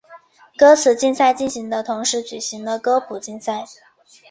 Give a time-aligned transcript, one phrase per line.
[0.57, 3.65] 歌词竞赛进行的同时举行了歌谱竞赛。